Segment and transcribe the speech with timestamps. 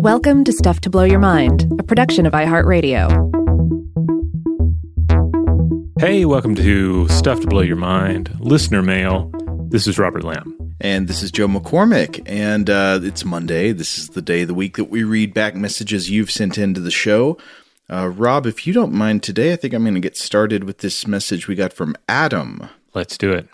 [0.00, 3.10] Welcome to Stuff to Blow Your Mind, a production of iHeartRadio.
[6.00, 9.30] Hey, welcome to Stuff to Blow Your Mind, listener mail.
[9.68, 10.74] This is Robert Lamb.
[10.80, 12.22] And this is Joe McCormick.
[12.24, 13.72] And uh, it's Monday.
[13.72, 16.80] This is the day of the week that we read back messages you've sent into
[16.80, 17.36] the show.
[17.90, 20.78] Uh, Rob, if you don't mind today, I think I'm going to get started with
[20.78, 22.70] this message we got from Adam.
[22.94, 23.50] Let's do it.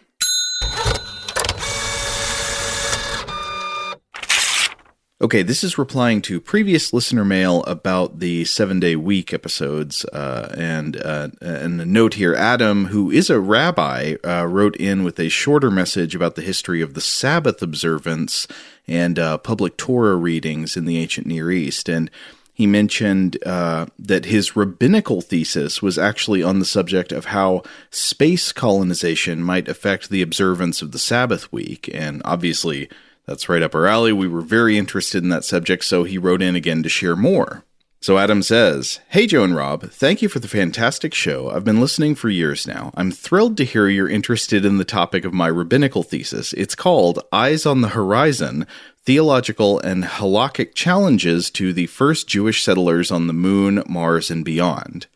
[5.19, 10.05] Okay, this is replying to previous listener mail about the seven day week episodes.
[10.13, 15.05] Uh, and, uh, and a note here Adam, who is a rabbi, uh, wrote in
[15.05, 18.47] with a shorter message about the history of the Sabbath observance
[18.87, 21.89] and uh, public Torah readings in the ancient Near East.
[21.89, 22.11] And
[22.53, 28.53] he mentioned uh, that his rabbinical thesis was actually on the subject of how space
[28.53, 31.89] colonization might affect the observance of the Sabbath week.
[31.95, 32.91] And obviously,
[33.27, 34.13] that's right up our alley.
[34.13, 37.65] We were very interested in that subject, so he wrote in again to share more.
[38.01, 41.51] So Adam says, Hey Joe and Rob, thank you for the fantastic show.
[41.51, 42.93] I've been listening for years now.
[42.95, 46.53] I'm thrilled to hear you're interested in the topic of my rabbinical thesis.
[46.53, 48.67] It's called Eyes on the Horizon
[49.05, 55.07] Theological and Halakhic Challenges to the First Jewish Settlers on the Moon, Mars, and Beyond.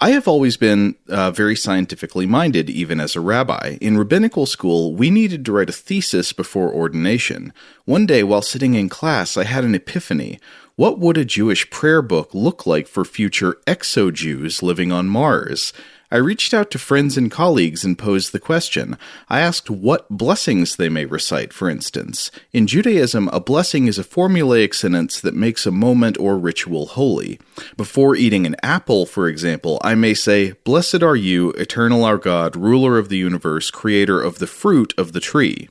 [0.00, 3.78] I have always been uh, very scientifically minded, even as a rabbi.
[3.80, 7.52] In rabbinical school, we needed to write a thesis before ordination.
[7.84, 10.40] One day, while sitting in class, I had an epiphany.
[10.76, 15.72] What would a Jewish prayer book look like for future exo Jews living on Mars?
[16.14, 18.96] I reached out to friends and colleagues and posed the question.
[19.28, 22.30] I asked what blessings they may recite, for instance.
[22.52, 27.40] In Judaism, a blessing is a formulaic sentence that makes a moment or ritual holy.
[27.76, 32.54] Before eating an apple, for example, I may say, Blessed are you, eternal our God,
[32.54, 35.68] ruler of the universe, creator of the fruit of the tree.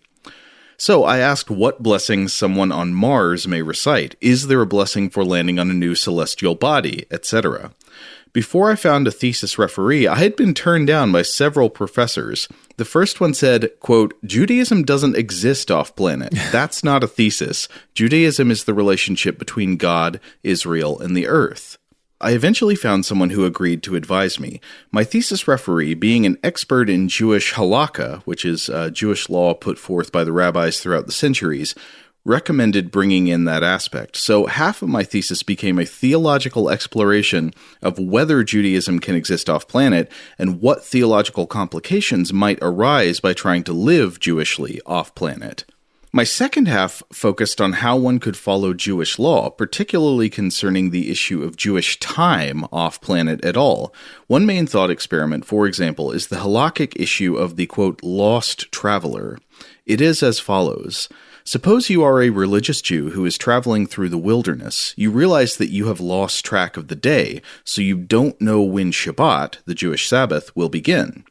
[0.75, 4.17] So I asked what blessings someone on Mars may recite.
[4.19, 7.71] Is there a blessing for landing on a new celestial body, etc.?
[8.33, 12.47] Before I found a thesis referee, I had been turned down by several professors.
[12.77, 16.33] The first one said, quote, Judaism doesn't exist off planet.
[16.51, 17.69] That's not a thesis.
[17.93, 21.77] Judaism is the relationship between God, Israel, and the earth.
[22.19, 24.61] I eventually found someone who agreed to advise me.
[24.91, 29.77] My thesis referee, being an expert in Jewish halakha, which is uh, Jewish law put
[29.77, 31.75] forth by the rabbis throughout the centuries,
[32.25, 34.15] recommended bringing in that aspect.
[34.15, 39.67] So half of my thesis became a theological exploration of whether Judaism can exist off
[39.67, 45.65] planet and what theological complications might arise by trying to live Jewishly off planet.
[46.15, 51.41] My second half focused on how one could follow Jewish law, particularly concerning the issue
[51.41, 53.91] of Jewish time off planet at all.
[54.27, 59.39] One main thought experiment, for example, is the halakhic issue of the quote, lost traveler.
[59.87, 61.09] It is as follows.
[61.45, 64.93] Suppose you are a religious Jew who is traveling through the wilderness.
[64.95, 68.93] You realize that you have lost track of the day, so you don't know when
[68.93, 71.25] Shabbat, the Jewish Sabbath, will begin.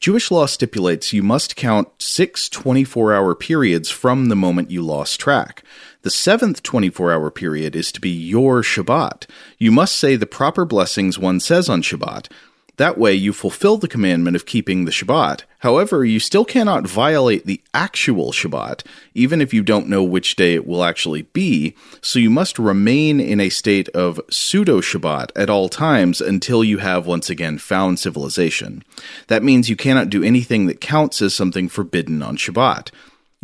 [0.00, 5.18] Jewish law stipulates you must count six 24 hour periods from the moment you lost
[5.18, 5.64] track.
[6.02, 9.26] The seventh 24 hour period is to be your Shabbat.
[9.56, 12.30] You must say the proper blessings one says on Shabbat.
[12.76, 15.42] That way, you fulfill the commandment of keeping the Shabbat.
[15.60, 20.54] However, you still cannot violate the actual Shabbat, even if you don't know which day
[20.54, 25.48] it will actually be, so you must remain in a state of pseudo Shabbat at
[25.48, 28.82] all times until you have once again found civilization.
[29.28, 32.90] That means you cannot do anything that counts as something forbidden on Shabbat.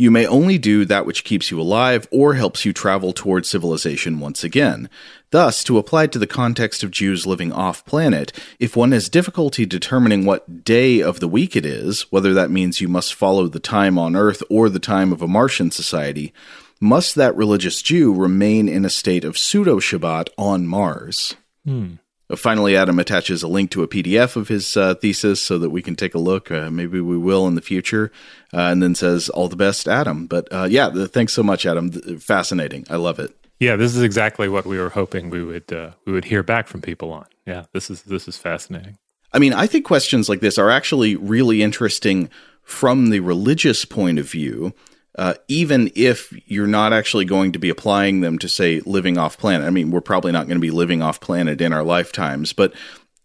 [0.00, 4.18] You may only do that which keeps you alive or helps you travel towards civilization
[4.18, 4.88] once again.
[5.30, 9.66] Thus, to apply to the context of Jews living off planet, if one has difficulty
[9.66, 13.60] determining what day of the week it is, whether that means you must follow the
[13.60, 16.32] time on Earth or the time of a Martian society,
[16.80, 21.34] must that religious Jew remain in a state of pseudo Shabbat on Mars?
[21.66, 21.96] Hmm.
[22.30, 25.70] Uh, finally, Adam attaches a link to a PDF of his uh, thesis so that
[25.70, 26.50] we can take a look.
[26.50, 28.12] Uh, maybe we will in the future.
[28.52, 30.26] Uh, and then says, All the best, Adam.
[30.26, 31.90] But uh, yeah, thanks so much, Adam.
[32.18, 32.86] Fascinating.
[32.90, 33.34] I love it.
[33.58, 36.66] Yeah, this is exactly what we were hoping we would uh, we would hear back
[36.66, 37.26] from people on.
[37.46, 38.96] Yeah, this is this is fascinating.
[39.34, 42.30] I mean, I think questions like this are actually really interesting
[42.62, 44.72] from the religious point of view
[45.20, 49.36] uh, even if you're not actually going to be applying them to say living off
[49.36, 49.66] planet.
[49.66, 52.72] I mean, we're probably not going to be living off planet in our lifetimes, but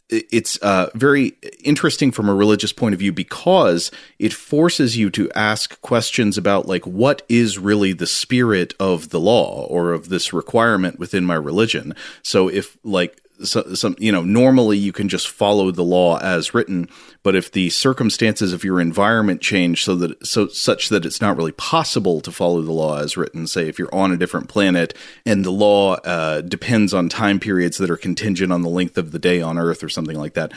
[0.10, 5.32] it's uh, very interesting from a religious point of view because it forces you to
[5.32, 10.34] ask questions about like what is really the spirit of the law or of this
[10.34, 15.28] requirement within my religion so if like so, some you know normally you can just
[15.28, 16.88] follow the law as written
[17.24, 21.36] but if the circumstances of your environment change so that so such that it's not
[21.36, 24.94] really possible to follow the law as written say if you're on a different planet
[25.26, 29.12] and the law uh, depends on time periods that are contingent on the length of
[29.12, 30.52] the day on earth or something like that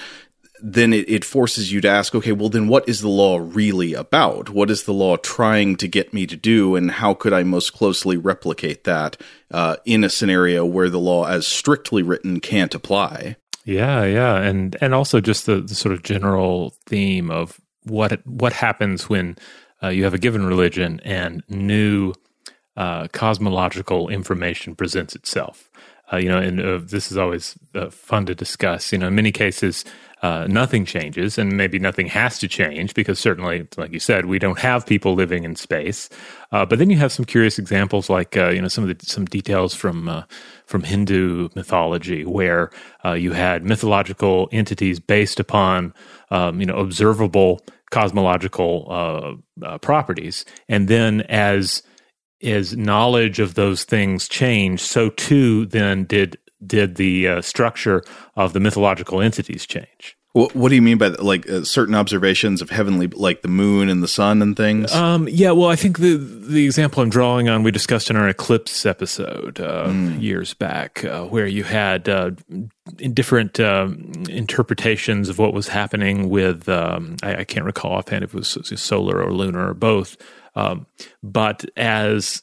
[0.60, 3.94] then it, it, forces you to ask, okay, well, then what is the law really
[3.94, 4.50] about?
[4.50, 6.76] What is the law trying to get me to do?
[6.76, 9.16] And how could I most closely replicate that
[9.50, 13.37] uh, in a scenario where the law, as strictly written, can't apply?
[13.64, 14.37] Yeah, yeah.
[14.37, 19.37] And, and also just the, the sort of general theme of what, what happens when
[19.82, 22.14] uh, you have a given religion and new
[22.76, 25.70] uh, cosmological information presents itself.
[26.12, 28.93] Uh, you know, and uh, this is always uh, fun to discuss.
[28.93, 29.84] You know, in many cases,
[30.22, 34.38] uh, nothing changes, and maybe nothing has to change because certainly, like you said, we
[34.38, 36.08] don't have people living in space.
[36.50, 39.06] Uh, but then you have some curious examples, like uh, you know some of the
[39.06, 40.25] some details from
[40.64, 42.70] from Hindu mythology, where
[43.14, 45.93] you had mythological entities based upon
[46.31, 47.60] um, you know observable
[47.90, 49.40] cosmological
[49.82, 51.82] properties, and then as
[52.43, 58.02] as knowledge of those things changed, so too then did did the uh, structure
[58.37, 60.17] of the mythological entities change.
[60.32, 61.25] What, what do you mean by that?
[61.25, 64.94] like uh, certain observations of heavenly, like the moon and the sun and things?
[64.94, 68.29] Um, yeah, well, I think the the example I'm drawing on we discussed in our
[68.29, 70.20] eclipse episode uh, mm.
[70.20, 72.32] years back, uh, where you had uh,
[73.14, 78.34] different um, interpretations of what was happening with um, I, I, can't recall offhand if
[78.34, 80.17] it was solar or lunar or both,
[80.58, 80.87] um,
[81.22, 82.43] but as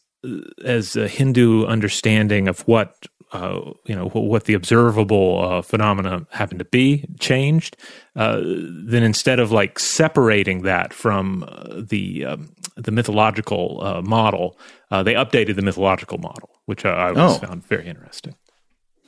[0.64, 6.58] as a Hindu understanding of what uh, you know what the observable uh, phenomena happen
[6.58, 7.76] to be changed,
[8.16, 14.58] uh, then instead of like separating that from uh, the um, the mythological uh, model,
[14.92, 17.34] uh, they updated the mythological model, which I, I oh.
[17.36, 18.36] found very interesting.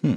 [0.01, 0.15] Hmm.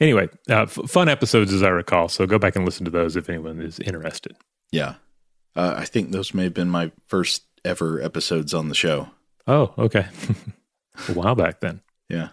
[0.00, 2.08] Anyway, f- fun episodes as I recall.
[2.08, 4.36] So go back and listen to those if anyone is interested.
[4.72, 4.94] Yeah,
[5.54, 9.08] I think those may have been my first ever episodes on the show.
[9.46, 10.06] Oh, okay,
[11.08, 11.80] a while back then.
[12.08, 12.28] Yeah.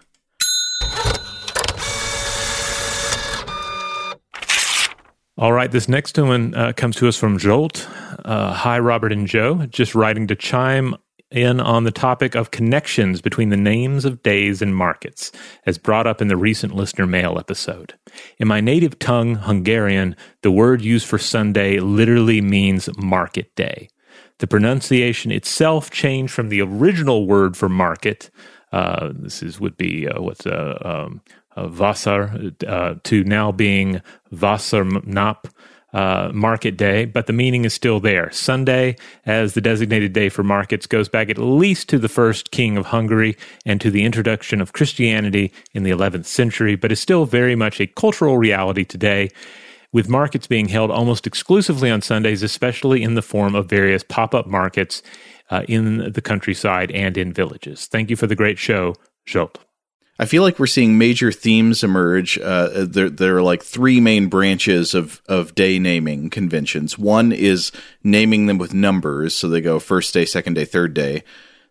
[5.38, 7.88] All right, this next one uh, comes to us from Zsolt.
[8.26, 9.64] Uh, Hi, Robert and Joe.
[9.66, 10.94] Just writing to chime
[11.30, 15.32] in on the topic of connections between the names of days and markets,
[15.64, 17.94] as brought up in the recent listener mail episode.
[18.38, 23.88] In my native tongue, Hungarian, the word used for Sunday literally means market day.
[24.40, 28.30] The pronunciation itself changed from the original word for market.
[28.72, 31.20] Uh, this is would be uh, what uh, um,
[31.56, 34.00] uh, Vasar uh, to now being
[34.32, 35.50] Vasarnap
[35.92, 38.30] uh, market day, but the meaning is still there.
[38.30, 38.96] Sunday,
[39.26, 42.86] as the designated day for markets, goes back at least to the first king of
[42.86, 43.36] Hungary
[43.66, 47.78] and to the introduction of Christianity in the 11th century, but is still very much
[47.78, 49.30] a cultural reality today.
[49.92, 54.34] With markets being held almost exclusively on Sundays, especially in the form of various pop
[54.34, 55.02] up markets
[55.50, 57.86] uh, in the countryside and in villages.
[57.86, 58.94] Thank you for the great show,
[59.26, 59.56] Zsolt.
[60.20, 62.38] I feel like we're seeing major themes emerge.
[62.38, 66.98] Uh, there, there are like three main branches of, of day naming conventions.
[66.98, 67.72] One is
[68.04, 71.24] naming them with numbers, so they go first day, second day, third day.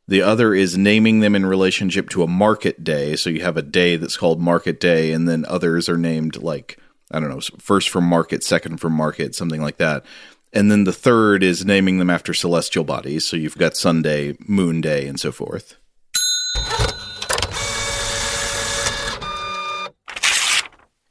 [0.07, 3.15] The other is naming them in relationship to a market day.
[3.15, 6.80] So you have a day that's called market day, and then others are named like,
[7.11, 10.06] I don't know, first from market, second from market, something like that.
[10.53, 13.25] And then the third is naming them after celestial bodies.
[13.25, 15.75] So you've got Sunday, moon day, and so forth.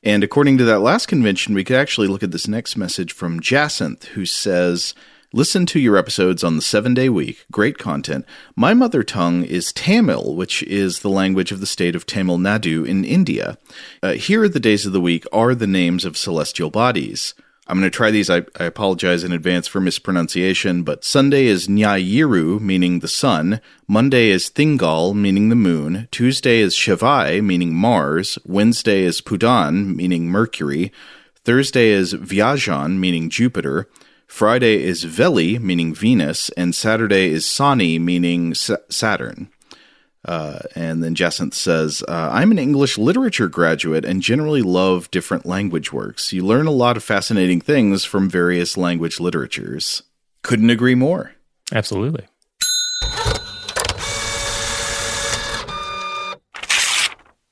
[0.02, 3.40] And according to that last convention, we could actually look at this next message from
[3.40, 4.94] Jacinth, who says,
[5.34, 7.44] Listen to your episodes on the seven day week.
[7.52, 8.24] Great content.
[8.56, 12.88] My mother tongue is Tamil, which is the language of the state of Tamil Nadu
[12.88, 13.58] in India.
[14.02, 17.34] Uh, here, the days of the week are the names of celestial bodies.
[17.66, 18.30] I'm going to try these.
[18.30, 23.60] I, I, apologize in advance for mispronunciation, but Sunday is Nyayiru, meaning the sun.
[23.86, 26.08] Monday is Thingal, meaning the moon.
[26.10, 28.38] Tuesday is Shivai, meaning Mars.
[28.46, 30.90] Wednesday is Pudan, meaning Mercury.
[31.44, 33.86] Thursday is Vyajan, meaning Jupiter.
[34.28, 36.50] Friday is Veli, meaning Venus.
[36.50, 39.50] And Saturday is Sani, meaning Saturn.
[40.24, 45.46] Uh, and then Jacinth says, uh, I'm an English literature graduate and generally love different
[45.46, 46.32] language works.
[46.32, 50.02] You learn a lot of fascinating things from various language literatures.
[50.42, 51.32] Couldn't agree more.
[51.72, 52.26] Absolutely.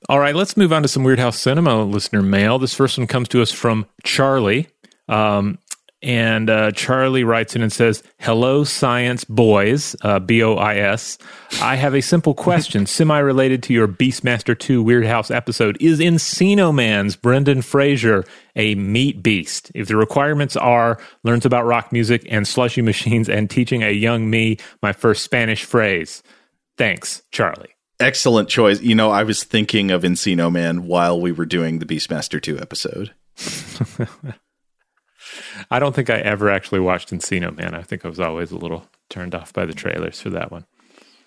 [0.09, 2.61] All right, let's move on to some Weirdhouse Cinema listener mail.
[2.61, 4.69] This first one comes to us from Charlie.
[5.09, 5.59] Um,
[6.07, 11.19] and uh, Charlie writes in and says, Hello, science boys, uh, B O I S.
[11.61, 15.77] I have a simple question, semi related to your Beastmaster 2 Weirdhouse episode.
[15.81, 19.73] Is Encino Man's Brendan Fraser a meat beast?
[19.75, 24.31] If the requirements are learns about rock music and slushy machines and teaching a young
[24.31, 26.23] me my first Spanish phrase.
[26.79, 27.75] Thanks, Charlie.
[27.99, 28.81] Excellent choice.
[28.81, 32.61] You know, I was thinking of Encino Man while we were doing the Beastmaster 2
[32.61, 33.13] episode.
[35.71, 37.75] I don't think I ever actually watched Encino Man.
[37.75, 40.65] I think I was always a little turned off by the trailers for that one.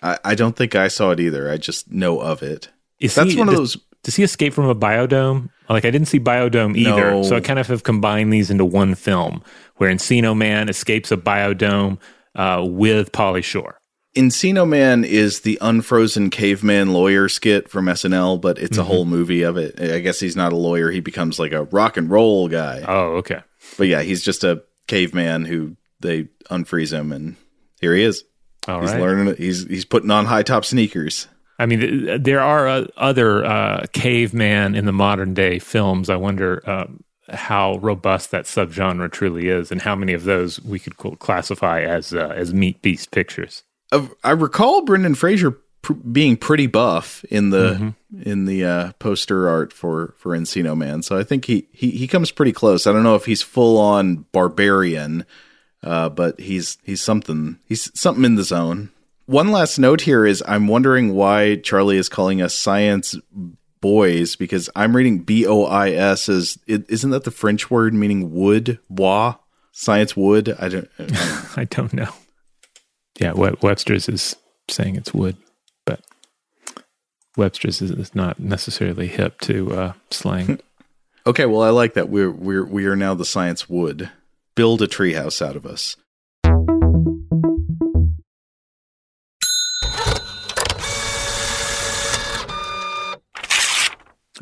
[0.02, 1.50] I, I don't think I saw it either.
[1.50, 2.70] I just know of it.
[2.98, 3.84] Is That's he- one of does- those.
[4.02, 5.50] Does he escape from a biodome?
[5.68, 7.22] Like I didn't see biodome either, No.
[7.22, 9.42] so I kind of have combined these into one film,
[9.76, 11.98] where Encino Man escapes a biodome
[12.34, 13.78] uh, with Pauly Shore.
[14.16, 19.42] Encino Man is the unfrozen caveman lawyer skit from SNL, but it's a whole movie
[19.42, 19.78] of it.
[19.78, 20.90] I guess he's not a lawyer.
[20.90, 22.82] He becomes like a rock and roll guy.
[22.88, 23.42] Oh, okay.
[23.76, 27.36] But yeah, he's just a caveman who they unfreeze him, and
[27.80, 28.24] here he is.
[28.68, 29.00] All he's right.
[29.00, 29.36] learning.
[29.36, 31.28] He's he's putting on high top sneakers.
[31.58, 36.08] I mean, there are uh, other uh, caveman in the modern day films.
[36.08, 40.78] I wonder um, how robust that subgenre truly is, and how many of those we
[40.78, 43.62] could classify as uh, as meat beast pictures.
[43.92, 49.48] Uh, I recall Brendan Fraser pr- being pretty buff in the in the uh, poster
[49.48, 52.86] art for for Encino Man, so I think he, he he comes pretty close.
[52.86, 55.24] I don't know if he's full on barbarian,
[55.82, 58.90] uh, but he's he's something he's something in the zone.
[59.26, 63.14] One last note here is I'm wondering why Charlie is calling us science
[63.80, 67.94] boys because I'm reading B O I S as is isn't that the French word
[67.94, 69.36] meaning wood bois
[69.72, 70.88] science wood I don't
[71.56, 72.08] I don't know.
[73.20, 74.34] Yeah, we- Webster's is
[74.68, 75.36] saying it's wood,
[77.36, 80.60] Webster's is, not necessarily hip to uh, slang.
[81.26, 82.08] Okay, well, I like that.
[82.08, 84.10] We're we're we are now the science would
[84.54, 85.94] build a treehouse out of us.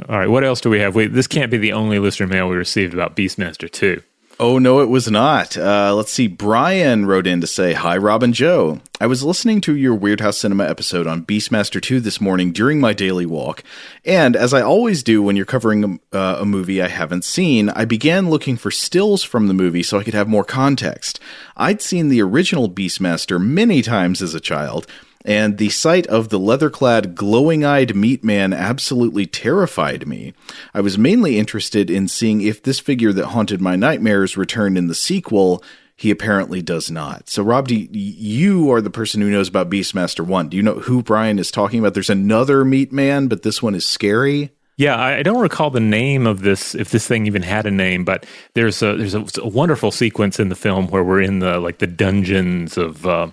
[0.08, 0.94] All right, what else do we have?
[0.94, 4.00] Wait, this can't be the only listener mail we received about Beastmaster 2.
[4.40, 5.56] Oh no, it was not.
[5.56, 6.28] Uh, let's see.
[6.28, 8.80] Brian wrote in to say, "Hi, Rob and Joe.
[9.00, 12.92] I was listening to your Weirdhouse Cinema episode on Beastmaster 2 this morning during my
[12.92, 13.64] daily walk,
[14.04, 17.84] and as I always do when you're covering uh, a movie I haven't seen, I
[17.84, 21.18] began looking for stills from the movie so I could have more context.
[21.56, 24.86] I'd seen the original Beastmaster many times as a child."
[25.24, 30.32] And the sight of the leather clad, glowing eyed meat man absolutely terrified me.
[30.72, 34.86] I was mainly interested in seeing if this figure that haunted my nightmares returned in
[34.86, 35.62] the sequel.
[35.96, 37.28] He apparently does not.
[37.28, 40.48] So, Rob, you, you are the person who knows about Beastmaster 1.
[40.48, 41.94] Do you know who Brian is talking about?
[41.94, 44.52] There's another meat man, but this one is scary.
[44.78, 47.70] Yeah, I, I don't recall the name of this, if this thing even had a
[47.72, 51.40] name, but there's a there's a, a wonderful sequence in the film where we're in
[51.40, 53.32] the like the dungeons of uh,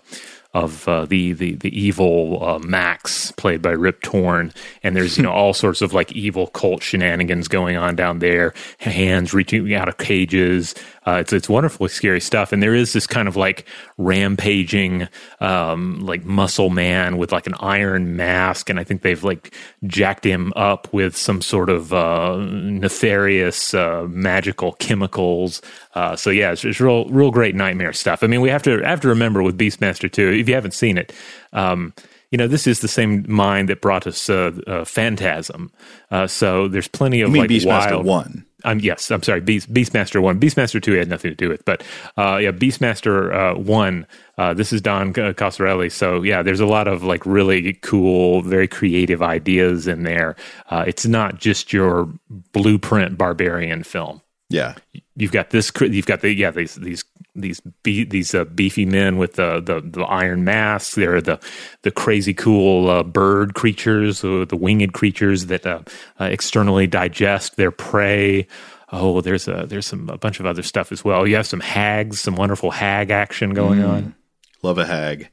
[0.56, 5.24] of uh, the the the evil uh, Max, played by Rip Torn, and there's you
[5.24, 9.90] know all sorts of like evil cult shenanigans going on down there, hands reaching out
[9.90, 10.74] of cages.
[11.06, 15.08] Uh, it's it's wonderfully scary stuff, and there is this kind of like rampaging,
[15.42, 19.54] um, like muscle man with like an iron mask, and I think they've like
[19.86, 25.62] jacked him up with some sort of uh, nefarious uh, magical chemicals.
[25.94, 28.24] Uh, so yeah, it's, it's real real great nightmare stuff.
[28.24, 30.98] I mean, we have to have to remember with Beastmaster two, if you haven't seen
[30.98, 31.12] it.
[31.54, 31.94] Um,
[32.32, 35.72] you know, this is the same mind that brought us uh, uh, Phantasm.
[36.12, 38.46] Uh, so there's plenty of I mean, like Beastmaster wild 1.
[38.66, 39.42] um, yes, I'm sorry.
[39.42, 41.84] Beast, Beastmaster one, Beastmaster two had nothing to do with, but
[42.18, 44.06] uh, yeah, Beastmaster uh, one.
[44.38, 45.92] Uh, this is Don Coscarelli.
[45.92, 50.36] So yeah, there's a lot of like really cool, very creative ideas in there.
[50.70, 52.10] Uh, it's not just your
[52.52, 54.22] blueprint barbarian film.
[54.50, 54.76] Yeah.
[55.16, 55.72] You've got this.
[55.80, 57.04] You've got the yeah these these
[57.36, 60.96] these be, these uh, beefy men with the, the the iron masks.
[60.96, 61.40] There are the
[61.84, 65.82] the crazy cool uh, bird creatures, uh, the winged creatures that uh,
[66.20, 68.48] uh, externally digest their prey.
[68.92, 71.28] Oh, there's a there's some a bunch of other stuff as well.
[71.28, 74.16] You have some hags, some wonderful hag action going on.
[74.62, 75.30] Love a hag.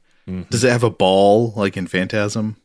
[0.49, 2.57] Does it have a ball like in Phantasm?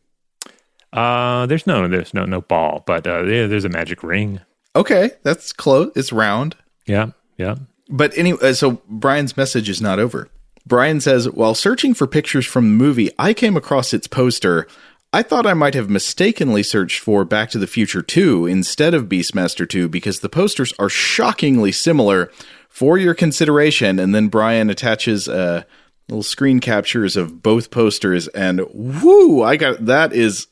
[0.93, 4.41] Uh, there's no there's no no ball, but uh, there, there's a magic ring.
[4.75, 5.93] Okay, that's close.
[5.97, 6.57] It's round.
[6.87, 7.57] Yeah, yeah.
[7.89, 10.29] But anyway, so Brian's message is not over.
[10.67, 14.67] Brian says, while searching for pictures from the movie, I came across its poster.
[15.13, 19.09] I thought I might have mistakenly searched for Back to the Future 2 instead of
[19.09, 22.31] Beastmaster 2 because the posters are shockingly similar.
[22.69, 25.65] For your consideration, and then Brian attaches uh,
[26.09, 29.43] little screen captures of both posters, and whoo!
[29.43, 30.47] I got that is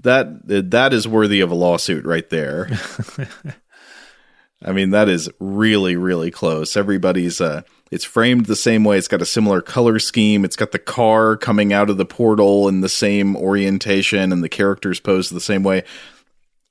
[0.00, 2.68] that that is worthy of a lawsuit right there.
[4.64, 6.76] I mean, that is really, really close.
[6.76, 8.98] Everybody's, uh, It's framed the same way.
[8.98, 10.44] It's got a similar color scheme.
[10.44, 14.48] It's got the car coming out of the portal in the same orientation, and the
[14.48, 15.84] characters posed the same way.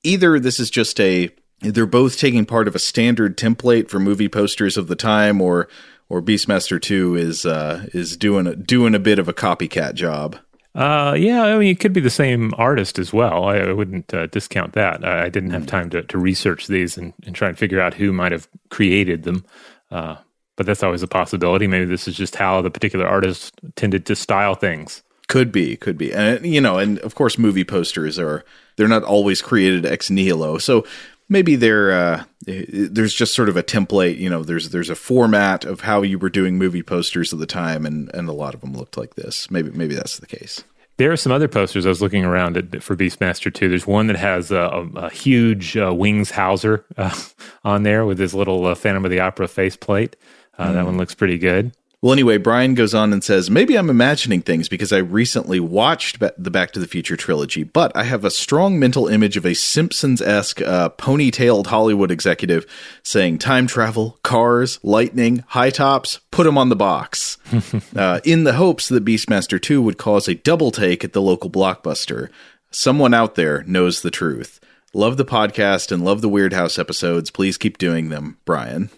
[0.02, 4.28] Either this is just a they're both taking part of a standard template for movie
[4.28, 5.68] posters of the time, or
[6.10, 10.36] or Beastmaster Two is uh, is doing a, doing a bit of a copycat job.
[10.74, 13.44] Uh, yeah, I mean, it could be the same artist as well.
[13.44, 15.04] I, I wouldn't uh, discount that.
[15.04, 17.94] I, I, didn't have time to, to research these and, and try and figure out
[17.94, 19.44] who might have created them.
[19.92, 20.16] Uh,
[20.56, 21.68] but that's always a possibility.
[21.68, 25.02] Maybe this is just how the particular artist tended to style things.
[25.28, 28.44] Could be, could be, and you know, and of course, movie posters are
[28.76, 30.58] they're not always created ex nihilo.
[30.58, 30.84] So
[31.30, 34.18] maybe there uh, there's just sort of a template.
[34.18, 37.46] You know, there's there's a format of how you were doing movie posters at the
[37.46, 39.50] time, and and a lot of them looked like this.
[39.50, 40.62] Maybe maybe that's the case.
[40.96, 43.68] There are some other posters I was looking around at for Beastmaster 2.
[43.68, 47.18] There's one that has a, a, a huge uh, Wings Hauser uh,
[47.64, 50.14] on there with his little uh, Phantom of the Opera faceplate.
[50.56, 50.72] Uh, mm.
[50.74, 51.72] That one looks pretty good.
[52.04, 56.18] Well, anyway, Brian goes on and says, Maybe I'm imagining things because I recently watched
[56.20, 59.54] the Back to the Future trilogy, but I have a strong mental image of a
[59.54, 62.66] Simpsons esque uh, ponytailed Hollywood executive
[63.02, 67.38] saying, Time travel, cars, lightning, high tops, put them on the box.
[67.96, 71.48] uh, in the hopes that Beastmaster 2 would cause a double take at the local
[71.48, 72.28] blockbuster.
[72.70, 74.60] Someone out there knows the truth.
[74.92, 77.30] Love the podcast and love the Weirdhouse episodes.
[77.30, 78.90] Please keep doing them, Brian.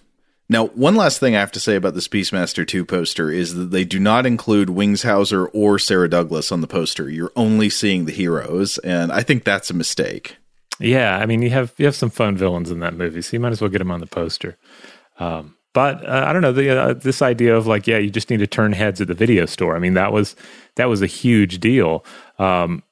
[0.49, 3.71] Now, one last thing I have to say about this Beastmaster 2 poster is that
[3.73, 7.11] they do not include Wings Hauser or Sarah Douglas on the poster.
[7.11, 10.37] You're only seeing the heroes, and I think that's a mistake.
[10.79, 13.41] Yeah, I mean, you have you have some fun villains in that movie, so you
[13.41, 14.57] might as well get them on the poster.
[15.19, 18.31] Um, but uh, I don't know the, uh, this idea of like, yeah, you just
[18.31, 19.77] need to turn heads at the video store.
[19.77, 20.37] I mean, that was
[20.77, 22.05] that was a huge deal.
[22.39, 22.83] Um,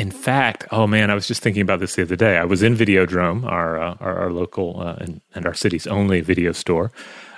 [0.00, 2.38] in fact, oh man, I was just thinking about this the other day.
[2.38, 6.22] I was in Videodrome, our uh, our, our, local uh, and, and, our city's only
[6.22, 6.90] video store,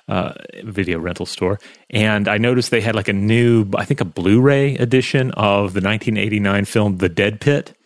[0.06, 1.58] uh, video rental store,
[1.90, 5.80] and I noticed they had like a new, I think, a Blu-ray edition of the
[5.80, 7.76] 1989 film The Dead Pit,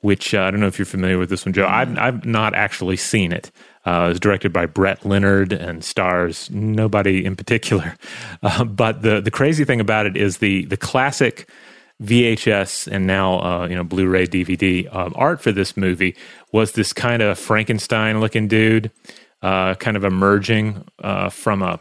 [0.00, 1.68] which uh, I don't know if you're familiar with this one, Joe.
[1.68, 3.52] I've, I've not actually seen it.
[3.86, 7.96] Uh, it was directed by Brett Leonard and stars nobody in particular.
[8.42, 11.46] Uh, but the the crazy thing about it is the the classic
[12.02, 16.16] VHS and now uh, you know Blu-ray DVD um, art for this movie
[16.52, 18.90] was this kind of Frankenstein looking dude,
[19.42, 21.80] uh, kind of emerging uh, from a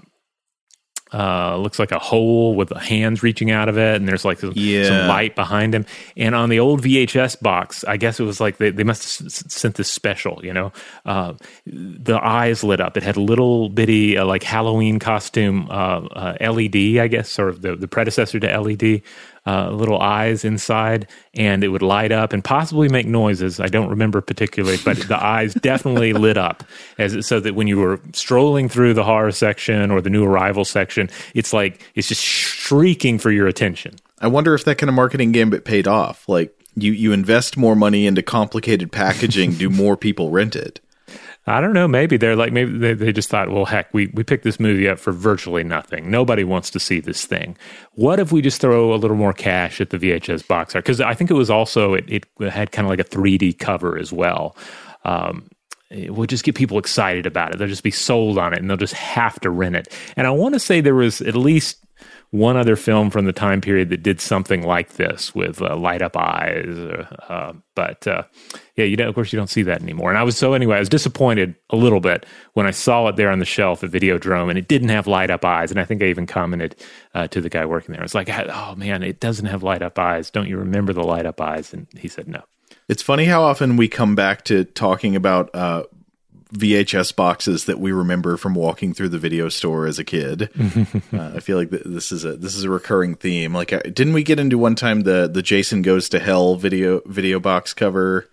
[1.11, 4.53] uh, looks like a hole with hands reaching out of it, and there's like some,
[4.55, 4.83] yeah.
[4.83, 5.85] some, light behind him.
[6.15, 9.31] And on the old VHS box, I guess it was like they, they must have
[9.31, 10.71] sent this special, you know.
[11.05, 11.33] Uh,
[11.65, 12.95] the eyes lit up.
[12.95, 17.49] It had a little bitty uh, like Halloween costume uh, uh, LED, I guess, sort
[17.49, 19.01] of the, the predecessor to LED
[19.45, 23.59] uh, little eyes inside, and it would light up and possibly make noises.
[23.59, 26.63] I don't remember particularly, but the eyes definitely lit up,
[26.97, 30.65] as so that when you were strolling through the horror section or the new arrival
[30.65, 33.95] section, it's like it's just shrieking for your attention.
[34.19, 36.27] I wonder if that kind of marketing gambit paid off.
[36.27, 40.79] Like you, you invest more money into complicated packaging, do more people rent it?
[41.49, 41.87] I don't know.
[41.87, 44.87] Maybe they're like, maybe they, they just thought, well, heck, we, we picked this movie
[44.87, 46.11] up for virtually nothing.
[46.11, 47.57] Nobody wants to see this thing.
[47.93, 50.85] What if we just throw a little more cash at the VHS box art?
[50.85, 53.97] Because I think it was also, it, it had kind of like a 3D cover
[53.97, 54.55] as well.
[55.05, 55.49] Um,
[55.89, 57.57] it will just get people excited about it.
[57.57, 59.87] They'll just be sold on it and they'll just have to rent it.
[60.15, 61.83] And I want to say there was at least
[62.31, 66.01] one other film from the time period that did something like this with uh, light
[66.01, 66.77] up eyes.
[66.77, 68.23] Uh, uh, but uh,
[68.75, 70.09] yeah, you know, of course, you don't see that anymore.
[70.09, 73.15] And I was so anyway, I was disappointed a little bit when I saw it
[73.15, 75.71] there on the shelf at Videodrome, and it didn't have light up eyes.
[75.71, 76.75] And I think I even commented
[77.15, 78.01] uh, to the guy working there.
[78.01, 80.29] I was like, "Oh man, it doesn't have light up eyes.
[80.29, 82.43] Don't you remember the light up eyes?" And he said, "No."
[82.87, 85.83] It's funny how often we come back to talking about uh,
[86.53, 90.49] VHS boxes that we remember from walking through the video store as a kid.
[91.13, 93.53] uh, I feel like this is a this is a recurring theme.
[93.53, 97.39] Like, didn't we get into one time the the Jason Goes to Hell video video
[97.39, 98.29] box cover?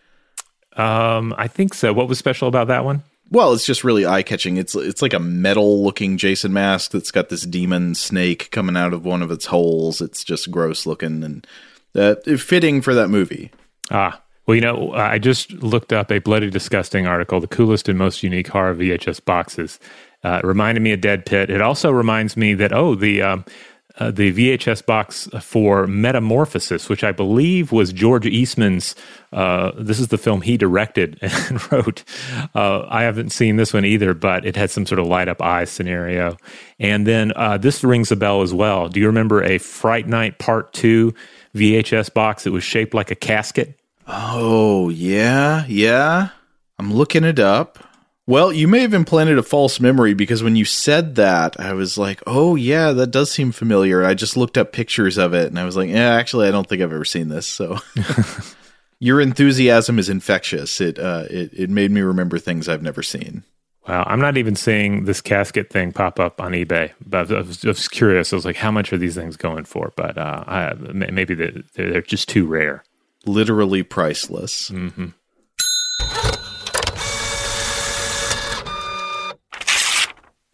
[0.77, 1.93] Um, I think so.
[1.93, 3.03] What was special about that one?
[3.31, 4.57] Well, it's just really eye catching.
[4.57, 8.95] It's it's like a metal looking Jason mask that's got this demon snake coming out
[8.95, 10.01] of one of its holes.
[10.01, 11.47] It's just gross looking and
[11.95, 13.51] uh, fitting for that movie.
[13.91, 17.99] Ah, well, you know, I just looked up a bloody disgusting article, the coolest and
[17.99, 19.81] most unique horror VHS boxes.
[20.25, 21.51] Uh, it reminded me of Dead Pit.
[21.51, 23.45] It also reminds me that oh, the um,
[23.99, 28.95] uh, the VHS box for Metamorphosis, which I believe was George Eastman's.
[29.33, 32.05] Uh, this is the film he directed and wrote.
[32.55, 35.41] Uh, I haven't seen this one either, but it had some sort of light up
[35.41, 36.37] eye scenario.
[36.79, 38.89] And then uh, this rings a bell as well.
[38.89, 41.15] Do you remember a Fright Night Part Two
[41.55, 43.79] VHS box that was shaped like a casket?
[44.07, 46.29] Oh, yeah, yeah.
[46.79, 47.79] I'm looking it up.
[48.29, 51.97] Well, you may have implanted a false memory because when you said that, I was
[51.97, 55.61] like, "Oh yeah, that does seem familiar." I just looked up pictures of it, and
[55.61, 57.79] I was like, "Yeah, actually, I don't think I've ever seen this." So,
[58.99, 60.81] your enthusiasm is infectious.
[60.81, 63.45] It uh, it it made me remember things I've never seen.
[63.87, 67.65] Wow, I'm not even seeing this casket thing pop up on eBay, but I was,
[67.65, 68.33] I was curious.
[68.33, 69.93] I was like, how much are these things going for?
[69.95, 72.83] But uh, I, maybe they're, they're just too rare.
[73.27, 74.71] Literally priceless.
[74.71, 75.09] Mm-hmm.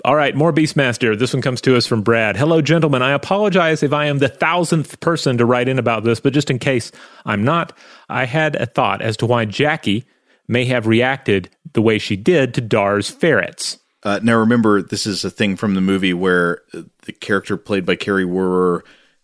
[0.04, 1.16] All right, more Beastmaster.
[1.16, 2.36] This one comes to us from Brad.
[2.36, 3.02] Hello, gentlemen.
[3.02, 6.50] I apologize if I am the thousandth person to write in about this, but just
[6.50, 6.90] in case
[7.24, 7.76] I'm not,
[8.08, 10.04] I had a thought as to why Jackie
[10.48, 13.78] may have reacted the way she did to Dar's ferrets.
[14.02, 16.62] Uh, now, remember, this is a thing from the movie where
[17.02, 18.80] the character played by Kari Wuhrer,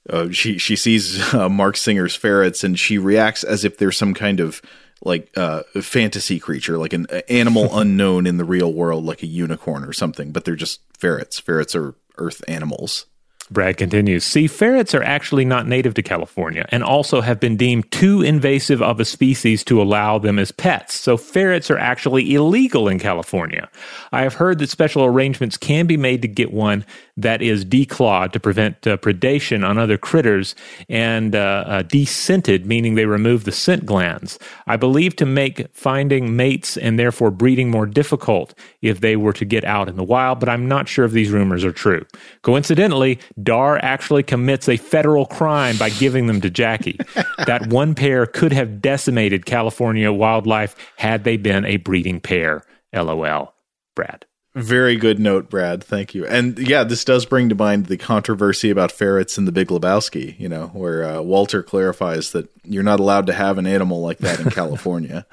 [0.08, 4.14] uh, she she sees uh, Marc Singer's ferrets and she reacts as if there's some
[4.14, 4.62] kind of
[5.04, 9.84] like uh, fantasy creature, like an animal unknown in the real world, like a unicorn
[9.84, 10.32] or something.
[10.32, 11.38] But they're just ferrets.
[11.38, 13.06] Ferrets are earth animals.
[13.50, 17.90] Brad continues See, ferrets are actually not native to California and also have been deemed
[17.90, 20.94] too invasive of a species to allow them as pets.
[20.94, 23.68] So, ferrets are actually illegal in California.
[24.12, 26.84] I have heard that special arrangements can be made to get one
[27.16, 30.54] that is declawed to prevent uh, predation on other critters
[30.88, 34.38] and uh, uh, descented, meaning they remove the scent glands.
[34.66, 39.44] I believe to make finding mates and therefore breeding more difficult if they were to
[39.44, 42.06] get out in the wild, but I'm not sure if these rumors are true.
[42.42, 46.98] Coincidentally, Dar actually commits a federal crime by giving them to Jackie.
[47.46, 52.62] that one pair could have decimated California wildlife had they been a breeding pair.
[52.92, 53.54] LOL.
[53.94, 54.24] Brad.
[54.54, 55.84] Very good note, Brad.
[55.84, 56.26] Thank you.
[56.26, 60.38] And yeah, this does bring to mind the controversy about ferrets in The Big Lebowski,
[60.38, 64.18] you know, where uh, Walter clarifies that you're not allowed to have an animal like
[64.18, 65.26] that in California.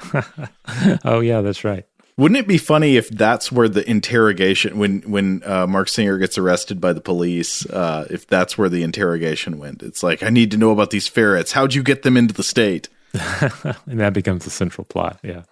[1.06, 1.86] oh, yeah, that's right.
[2.18, 6.38] Wouldn't it be funny if that's where the interrogation when when uh, Marc Singer gets
[6.38, 9.84] arrested by the police, uh, if that's where the interrogation went?
[9.84, 11.52] It's like I need to know about these ferrets.
[11.52, 12.88] How'd you get them into the state?
[13.14, 15.20] and that becomes the central plot.
[15.24, 15.44] Yeah.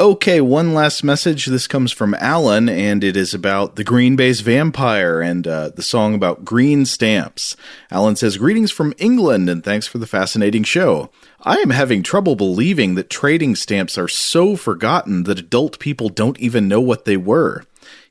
[0.00, 1.46] Okay, one last message.
[1.46, 5.84] This comes from Alan, and it is about the Green Bay's Vampire and uh, the
[5.84, 7.56] song about green stamps.
[7.92, 11.10] Alan says, Greetings from England, and thanks for the fascinating show.
[11.42, 16.40] I am having trouble believing that trading stamps are so forgotten that adult people don't
[16.40, 17.62] even know what they were.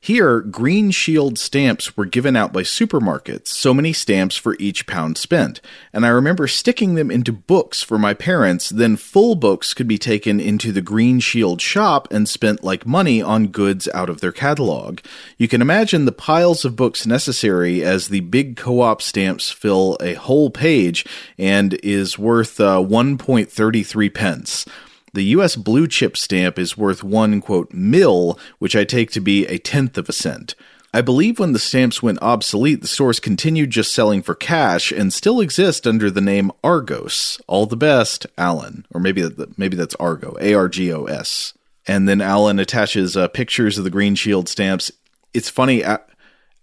[0.04, 5.16] Here, Green Shield stamps were given out by supermarkets, so many stamps for each pound
[5.16, 5.62] spent,
[5.94, 9.96] and I remember sticking them into books for my parents, then full books could be
[9.96, 14.30] taken into the Green Shield shop and spent like money on goods out of their
[14.30, 15.00] catalog.
[15.38, 19.96] You can imagine the piles of books necessary as the big co op stamps fill
[20.02, 21.06] a whole page
[21.38, 24.66] and is worth uh, 1.33 pence.
[25.14, 29.46] The US blue chip stamp is worth one, quote, mill, which I take to be
[29.46, 30.56] a tenth of a cent.
[30.92, 35.12] I believe when the stamps went obsolete, the stores continued just selling for cash and
[35.12, 37.40] still exist under the name Argos.
[37.46, 38.86] All the best, Alan.
[38.92, 41.54] Or maybe that, maybe that's Argo, A R G O S.
[41.86, 44.90] And then Alan attaches uh, pictures of the Green Shield stamps.
[45.32, 46.02] It's funny, a-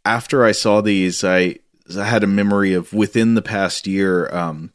[0.04, 1.60] after I saw these, I,
[1.98, 4.34] I had a memory of within the past year.
[4.36, 4.72] Um,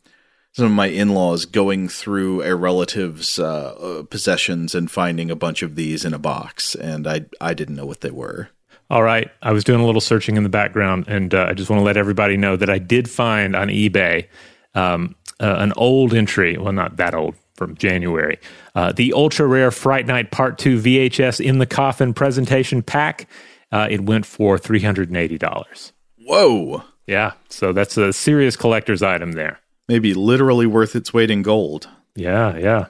[0.57, 5.63] some of my in-laws going through a relative's uh, uh, possessions and finding a bunch
[5.63, 8.49] of these in a box, and I I didn't know what they were.
[8.89, 11.69] All right, I was doing a little searching in the background, and uh, I just
[11.69, 14.29] want to let everybody know that I did find on eBay
[14.75, 16.57] um, uh, an old entry.
[16.57, 18.39] Well, not that old, from January.
[18.75, 23.29] Uh, the ultra rare Fright Night Part Two VHS in the coffin presentation pack.
[23.71, 25.93] Uh, it went for three hundred and eighty dollars.
[26.17, 26.83] Whoa!
[27.07, 31.89] Yeah, so that's a serious collector's item there maybe literally worth its weight in gold.
[32.15, 32.87] Yeah, yeah.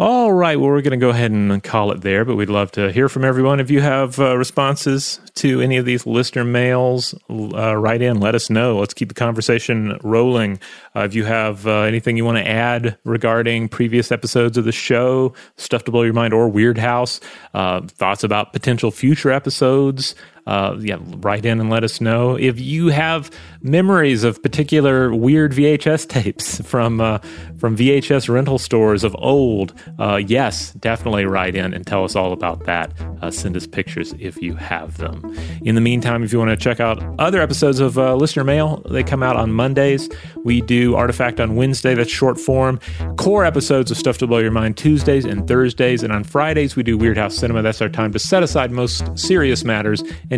[0.00, 2.70] All right, well, we're going to go ahead and call it there, but we'd love
[2.72, 3.58] to hear from everyone.
[3.58, 8.36] If you have uh, responses to any of these listener mails, uh, write in, let
[8.36, 8.78] us know.
[8.78, 10.60] Let's keep the conversation rolling.
[10.94, 14.70] Uh, if you have uh, anything you want to add regarding previous episodes of the
[14.70, 17.18] show, Stuff to Blow Your Mind, or Weirdhouse,
[17.54, 20.14] uh, thoughts about potential future episodes,
[20.48, 23.30] uh, yeah, write in and let us know if you have
[23.60, 27.18] memories of particular weird VHS tapes from uh,
[27.58, 29.74] from VHS rental stores of old.
[29.98, 32.92] Uh, yes, definitely write in and tell us all about that.
[33.20, 35.36] Uh, send us pictures if you have them.
[35.62, 38.82] In the meantime, if you want to check out other episodes of uh, Listener Mail,
[38.88, 40.08] they come out on Mondays.
[40.44, 42.80] We do Artifact on Wednesday, that's short form.
[43.16, 46.82] Core episodes of Stuff to Blow Your Mind Tuesdays and Thursdays, and on Fridays we
[46.82, 47.60] do Weirdhouse Cinema.
[47.60, 50.37] That's our time to set aside most serious matters and